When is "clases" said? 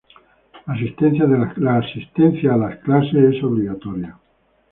2.79-3.13